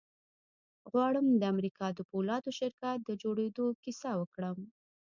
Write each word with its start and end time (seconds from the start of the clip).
غواړم 0.91 1.27
د 1.41 1.43
امريکا 1.53 1.87
د 1.93 1.99
پولادو 2.09 2.49
شرکت 2.59 2.97
د 3.03 3.09
جوړېدو 3.21 3.65
کيسه 3.83 4.11
وکړم. 4.19 4.57